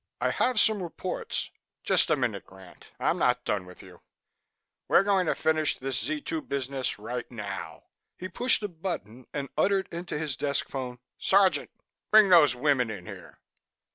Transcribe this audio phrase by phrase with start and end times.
[0.19, 1.51] I have some reports"
[1.83, 2.87] "Just a minute, Grant.
[2.99, 4.01] I'm not done with you.
[4.87, 7.83] We're going to finish this Z 2 business right now."
[8.17, 11.69] He pushed a button and uttered into his desk phone: "Sergeant!
[12.09, 13.37] Bring those women in here."